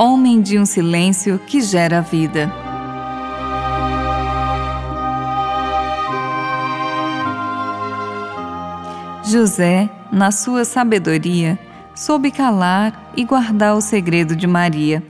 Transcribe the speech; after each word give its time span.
homem 0.00 0.40
de 0.40 0.58
um 0.58 0.64
silêncio 0.64 1.38
que 1.38 1.60
gera 1.60 2.00
vida. 2.00 2.50
José, 9.22 9.90
na 10.10 10.32
sua 10.32 10.64
sabedoria, 10.64 11.58
soube 11.94 12.30
calar 12.30 13.12
e 13.14 13.24
guardar 13.24 13.74
o 13.74 13.82
segredo 13.82 14.34
de 14.34 14.46
Maria. 14.46 15.02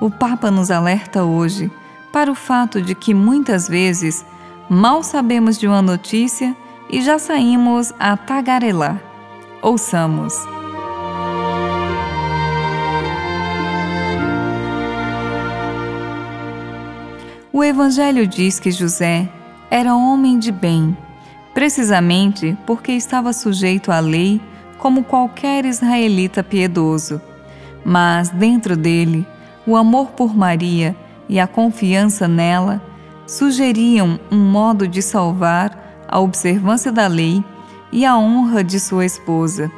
O 0.00 0.10
Papa 0.10 0.50
nos 0.50 0.68
alerta 0.68 1.22
hoje 1.22 1.70
para 2.12 2.28
o 2.28 2.34
fato 2.34 2.82
de 2.82 2.96
que 2.96 3.14
muitas 3.14 3.68
vezes 3.68 4.26
mal 4.68 5.04
sabemos 5.04 5.56
de 5.56 5.68
uma 5.68 5.80
notícia 5.80 6.56
e 6.90 7.00
já 7.00 7.20
saímos 7.20 7.94
a 8.00 8.16
tagarelar. 8.16 9.00
Ouçamos. 9.62 10.34
O 17.64 17.66
Evangelho 17.66 18.26
diz 18.26 18.60
que 18.60 18.70
José 18.70 19.26
era 19.70 19.96
homem 19.96 20.38
de 20.38 20.52
bem, 20.52 20.94
precisamente 21.54 22.54
porque 22.66 22.92
estava 22.92 23.32
sujeito 23.32 23.90
à 23.90 24.00
lei 24.00 24.38
como 24.76 25.02
qualquer 25.02 25.64
israelita 25.64 26.44
piedoso. 26.44 27.22
Mas 27.82 28.28
dentro 28.28 28.76
dele, 28.76 29.26
o 29.66 29.76
amor 29.76 30.08
por 30.08 30.36
Maria 30.36 30.94
e 31.26 31.40
a 31.40 31.46
confiança 31.46 32.28
nela 32.28 32.82
sugeriam 33.26 34.20
um 34.30 34.36
modo 34.36 34.86
de 34.86 35.00
salvar 35.00 36.04
a 36.06 36.20
observância 36.20 36.92
da 36.92 37.06
lei 37.06 37.42
e 37.90 38.04
a 38.04 38.14
honra 38.14 38.62
de 38.62 38.78
sua 38.78 39.06
esposa. 39.06 39.72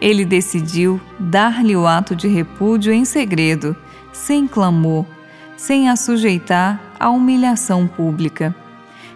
Ele 0.00 0.24
decidiu 0.24 1.00
dar-lhe 1.20 1.76
o 1.76 1.86
ato 1.86 2.16
de 2.16 2.26
repúdio 2.26 2.92
em 2.92 3.04
segredo, 3.04 3.76
sem 4.12 4.48
clamor, 4.48 5.06
sem 5.56 5.88
a 5.88 5.94
sujeitar 5.94 6.87
à 6.98 7.10
humilhação 7.10 7.86
pública. 7.86 8.54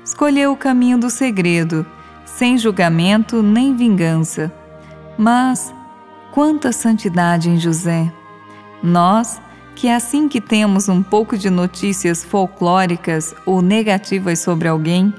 Escolheu 0.05 0.53
o 0.53 0.57
caminho 0.57 0.99
do 0.99 1.11
segredo, 1.11 1.87
sem 2.25 2.59
julgamento 2.59 3.43
nem 3.43 3.77
vingança. 3.77 4.53
Mas 5.17 5.73
quanta 6.33 6.73
santidade 6.73 7.49
em 7.49 7.59
José! 7.59 8.13
Nós, 8.83 9.41
que 9.77 9.89
assim 9.89 10.29
que 10.29 10.41
temos 10.41 10.89
um 10.89 11.03
pouco 11.03 11.39
de 11.39 11.49
notícias 11.49 12.25
folclóricas 12.25 13.35
ou 13.47 13.63
negativas 13.63 14.41
sobre 14.41 14.67
alguém, 14.67 15.15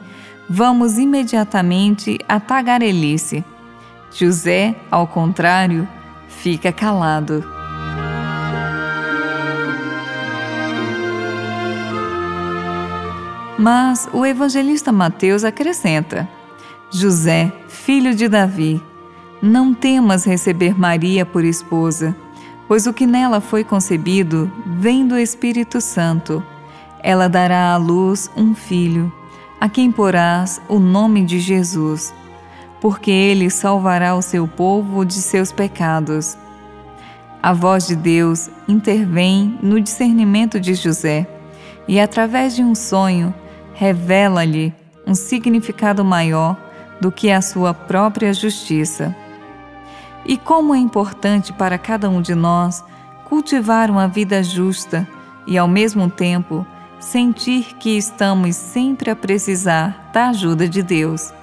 vamos 0.49 0.97
imediatamente 0.97 2.19
à 2.27 2.39
tagarelice. 2.39 3.43
José, 4.11 4.75
ao 4.91 5.07
contrário, 5.07 5.87
fica 6.27 6.71
calado. 6.71 7.52
Mas 13.57 14.09
o 14.11 14.25
evangelista 14.25 14.91
Mateus 14.91 15.43
acrescenta: 15.43 16.27
José, 16.91 17.51
filho 17.67 18.15
de 18.15 18.27
Davi, 18.27 18.81
não 19.41 19.73
temas 19.73 20.25
receber 20.25 20.77
Maria 20.77 21.25
por 21.25 21.43
esposa, 21.43 22.15
pois 22.67 22.87
o 22.87 22.93
que 22.93 23.05
nela 23.05 23.39
foi 23.39 23.63
concebido 23.63 24.51
vem 24.65 25.07
do 25.07 25.17
Espírito 25.17 25.79
Santo. 25.79 26.43
Ela 26.99 27.27
dará 27.27 27.73
à 27.73 27.77
luz 27.77 28.31
um 28.35 28.55
filho, 28.55 29.11
a 29.59 29.69
quem 29.69 29.91
porás 29.91 30.61
o 30.67 30.79
nome 30.79 31.23
de 31.23 31.39
Jesus, 31.39 32.13
porque 32.81 33.11
ele 33.11 33.49
salvará 33.49 34.15
o 34.15 34.21
seu 34.21 34.47
povo 34.47 35.05
de 35.05 35.15
seus 35.15 35.51
pecados. 35.51 36.37
A 37.41 37.53
voz 37.53 37.85
de 37.85 37.95
Deus 37.95 38.49
intervém 38.67 39.59
no 39.61 39.79
discernimento 39.79 40.59
de 40.59 40.73
José 40.73 41.27
e, 41.87 41.99
através 41.99 42.55
de 42.55 42.63
um 42.63 42.73
sonho, 42.73 43.33
revela-lhe 43.73 44.73
um 45.05 45.15
significado 45.15 46.03
maior 46.03 46.57
do 47.01 47.11
que 47.11 47.29
a 47.29 47.41
sua 47.41 47.73
própria 47.73 48.33
justiça. 48.33 49.15
E 50.25 50.37
como 50.37 50.73
é 50.73 50.77
importante 50.77 51.51
para 51.51 51.77
cada 51.77 52.09
um 52.09 52.21
de 52.21 52.33
nós 52.33 52.83
cultivar 53.25 53.89
uma 53.89 54.07
vida 54.07 54.41
justa 54.41 55.07
e, 55.45 55.57
ao 55.57 55.67
mesmo 55.67 56.09
tempo, 56.09 56.65
sentir 56.99 57.75
que 57.77 57.97
estamos 57.97 58.55
sempre 58.55 59.11
a 59.11 59.15
precisar 59.15 60.09
da 60.13 60.29
ajuda 60.29 60.67
de 60.67 60.81
Deus, 60.81 61.33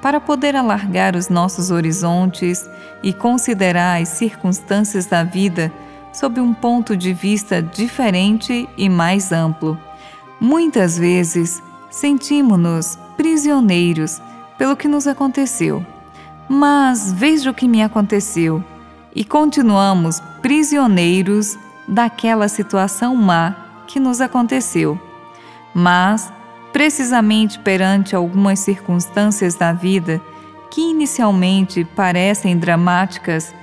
para 0.00 0.18
poder 0.20 0.56
alargar 0.56 1.14
os 1.14 1.28
nossos 1.28 1.70
horizontes 1.70 2.68
e 3.02 3.12
considerar 3.12 4.00
as 4.00 4.08
circunstâncias 4.08 5.06
da 5.06 5.22
vida 5.22 5.70
sob 6.12 6.40
um 6.40 6.52
ponto 6.52 6.96
de 6.96 7.12
vista 7.12 7.62
diferente 7.62 8.68
e 8.76 8.88
mais 8.88 9.30
amplo. 9.32 9.78
Muitas 10.40 10.98
vezes 10.98 11.62
sentimos-nos 11.92 12.98
prisioneiros 13.16 14.20
pelo 14.58 14.74
que 14.74 14.88
nos 14.88 15.06
aconteceu. 15.06 15.84
Mas 16.48 17.12
veja 17.12 17.50
o 17.50 17.54
que 17.54 17.68
me 17.68 17.82
aconteceu 17.82 18.64
e 19.14 19.24
continuamos 19.24 20.20
prisioneiros 20.40 21.56
daquela 21.86 22.48
situação 22.48 23.14
má 23.14 23.54
que 23.86 24.00
nos 24.00 24.20
aconteceu. 24.20 24.98
Mas, 25.74 26.32
precisamente 26.72 27.58
perante 27.58 28.16
algumas 28.16 28.58
circunstâncias 28.60 29.54
da 29.54 29.72
vida 29.72 30.20
que 30.70 30.80
inicialmente 30.80 31.84
parecem 31.84 32.56
dramáticas, 32.56 33.54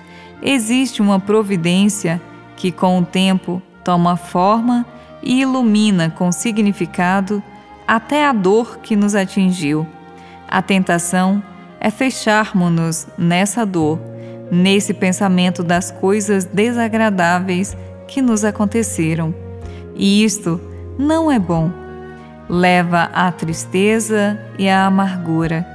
existe 0.41 1.01
uma 1.01 1.19
providência 1.19 2.21
que, 2.55 2.71
com 2.71 2.99
o 2.99 3.05
tempo, 3.05 3.61
toma 3.83 4.15
forma 4.15 4.85
e 5.23 5.41
ilumina 5.41 6.11
com 6.11 6.31
significado 6.31 7.41
até 7.89 8.27
a 8.27 8.31
dor 8.31 8.77
que 8.83 8.95
nos 8.95 9.15
atingiu. 9.15 9.87
A 10.47 10.61
tentação 10.61 11.41
é 11.79 11.89
fecharmos-nos 11.89 13.07
nessa 13.17 13.65
dor, 13.65 13.99
nesse 14.51 14.93
pensamento 14.93 15.63
das 15.63 15.89
coisas 15.89 16.45
desagradáveis 16.45 17.75
que 18.07 18.21
nos 18.21 18.45
aconteceram. 18.45 19.33
E 19.95 20.23
isto 20.23 20.61
não 20.99 21.31
é 21.31 21.39
bom. 21.39 21.71
Leva 22.47 23.09
à 23.11 23.31
tristeza 23.31 24.39
e 24.59 24.69
à 24.69 24.85
amargura. 24.85 25.65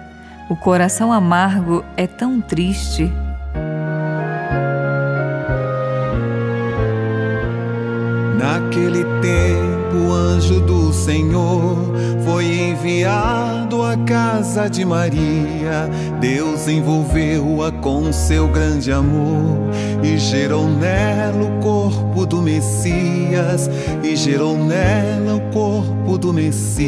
O 0.49 0.55
coração 0.55 1.13
amargo 1.13 1.85
é 1.97 2.07
tão 2.07 2.41
triste. 2.41 3.11
Anjo 10.45 10.61
do 10.61 10.93
Senhor 10.93 11.77
foi 12.23 12.45
enviado 12.45 13.83
à 13.83 13.97
casa 13.97 14.69
de 14.69 14.85
Maria. 14.85 15.89
Deus 16.21 16.69
envolveu-a 16.69 17.73
com 17.73 18.13
seu 18.13 18.49
grande 18.49 18.93
amor 18.93 19.71
e 20.03 20.19
gerou 20.19 20.69
nela 20.69 21.45
o 21.45 21.63
corpo 21.63 22.27
do 22.27 22.43
Messias. 22.43 23.71
E 24.03 24.15
gerou 24.17 24.57
nela 24.59 25.37
o 25.37 25.41
corpo 25.51 26.19
do 26.19 26.33
Messias. 26.33 26.85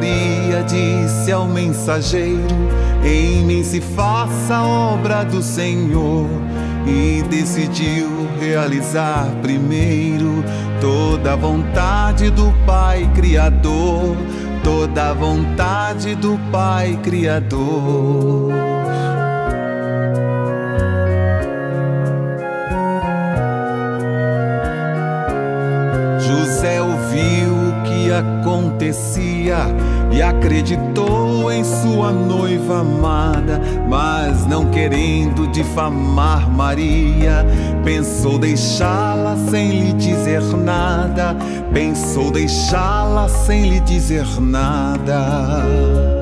Maria 0.00 0.62
disse 0.62 1.30
ao 1.30 1.46
mensageiro: 1.46 2.56
Em 3.04 3.44
mim 3.44 3.62
se 3.62 3.82
faça 3.82 4.56
a 4.56 4.66
obra 4.66 5.24
do 5.24 5.42
Senhor. 5.42 6.26
E 6.86 7.22
decidiu 7.28 8.08
realizar 8.40 9.26
primeiro 9.42 10.42
toda 10.80 11.34
a 11.34 11.36
vontade 11.36 12.30
do 12.30 12.50
Pai 12.64 13.10
Criador, 13.14 14.16
toda 14.64 15.10
a 15.10 15.12
vontade 15.12 16.14
do 16.14 16.40
Pai 16.50 16.98
Criador. 17.02 18.50
José 26.18 26.80
ouviu 26.80 27.52
o 27.52 27.82
que 27.82 28.10
acontecia 28.10 29.58
e 30.12 30.22
acreditou 30.22 31.50
em 31.52 31.64
sua 31.64 32.12
noiva 32.12 32.80
amada, 32.80 33.60
mas 33.88 34.46
não 34.46 34.70
querendo 34.70 35.46
difamar 35.48 36.50
Maria, 36.50 37.46
pensou 37.84 38.38
deixá-la 38.38 39.36
sem 39.50 39.70
lhe 39.70 39.92
dizer 39.94 40.42
nada, 40.42 41.36
pensou 41.72 42.30
deixá-la 42.30 43.28
sem 43.28 43.68
lhe 43.68 43.80
dizer 43.80 44.26
nada. 44.40 46.19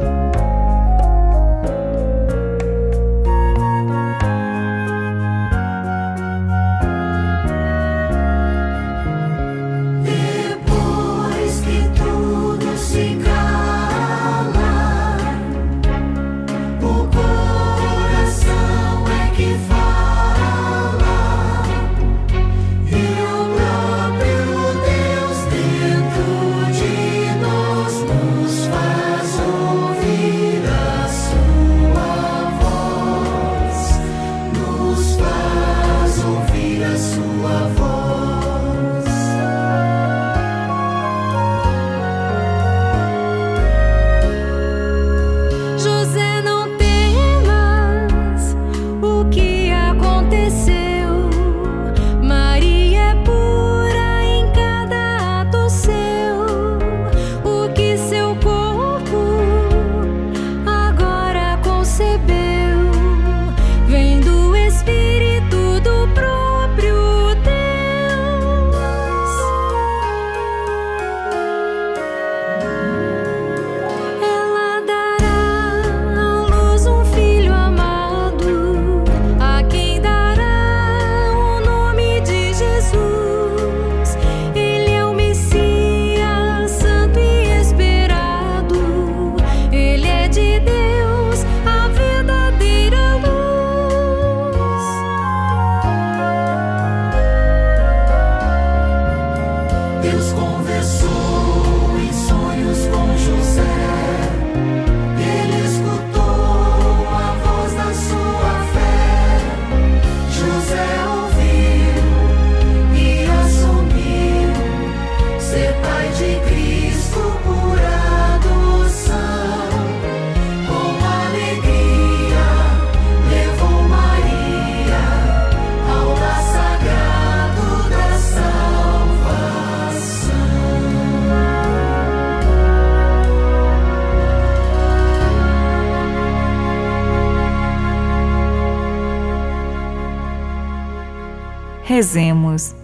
Rezemos. 141.98 142.76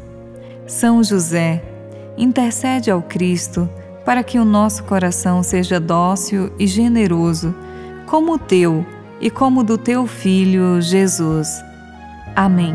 São 0.66 1.00
José, 1.00 1.62
intercede 2.18 2.90
ao 2.90 3.00
Cristo 3.00 3.70
para 4.04 4.24
que 4.24 4.40
o 4.40 4.44
nosso 4.44 4.82
coração 4.82 5.40
seja 5.40 5.78
dócil 5.78 6.50
e 6.58 6.66
generoso, 6.66 7.54
como 8.06 8.32
o 8.32 8.38
teu 8.40 8.84
e 9.20 9.30
como 9.30 9.60
o 9.60 9.62
do 9.62 9.78
teu 9.78 10.04
Filho 10.04 10.82
Jesus. 10.82 11.62
Amém. 12.34 12.74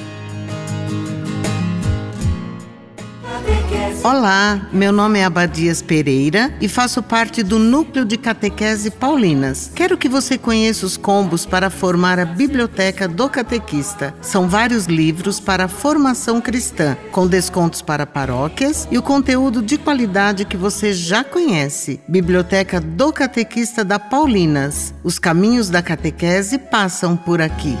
Olá, 4.03 4.67
meu 4.73 4.91
nome 4.91 5.19
é 5.19 5.25
Abadias 5.25 5.79
Pereira 5.79 6.51
e 6.59 6.67
faço 6.67 7.03
parte 7.03 7.43
do 7.43 7.59
Núcleo 7.59 8.03
de 8.03 8.17
Catequese 8.17 8.89
Paulinas. 8.89 9.71
Quero 9.75 9.95
que 9.95 10.09
você 10.09 10.39
conheça 10.39 10.87
os 10.87 10.97
combos 10.97 11.45
para 11.45 11.69
formar 11.69 12.17
a 12.17 12.25
Biblioteca 12.25 13.07
do 13.07 13.29
Catequista. 13.29 14.15
São 14.19 14.49
vários 14.49 14.87
livros 14.87 15.39
para 15.39 15.65
a 15.65 15.67
formação 15.67 16.41
cristã, 16.41 16.97
com 17.11 17.27
descontos 17.27 17.83
para 17.83 18.07
paróquias 18.07 18.87
e 18.89 18.97
o 18.97 19.03
conteúdo 19.03 19.61
de 19.61 19.77
qualidade 19.77 20.45
que 20.45 20.57
você 20.57 20.93
já 20.93 21.23
conhece. 21.23 22.01
Biblioteca 22.07 22.81
do 22.81 23.13
Catequista 23.13 23.85
da 23.85 23.99
Paulinas. 23.99 24.95
Os 25.03 25.19
caminhos 25.19 25.69
da 25.69 25.83
catequese 25.83 26.57
passam 26.57 27.15
por 27.15 27.39
aqui. 27.39 27.77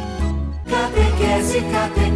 Catequese, 0.69 1.61
catequese 1.71 2.10